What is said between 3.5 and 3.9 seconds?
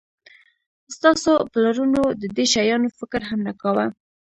کاوه